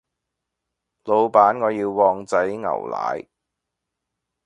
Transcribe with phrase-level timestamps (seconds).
[0.03, 0.07] 老闆
[1.63, 3.27] 我要旺仔牛奶